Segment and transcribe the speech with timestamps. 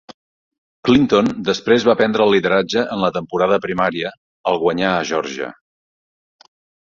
[0.87, 4.13] Clinton després va prendre el lideratge en la temporada primària
[4.53, 5.51] al guanyar a Geòrgia.